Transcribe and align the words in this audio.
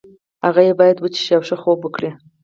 هغه 0.45 0.61
باید 0.79 0.97
وڅښي 0.99 1.31
او 1.37 1.43
ښه 1.47 1.55
خوب 1.61 1.79
وکړي. 1.83 2.11